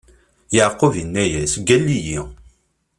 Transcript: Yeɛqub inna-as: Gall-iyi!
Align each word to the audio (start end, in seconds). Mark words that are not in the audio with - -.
Yeɛqub 0.55 0.93
inna-as: 1.03 1.53
Gall-iyi! 1.67 2.19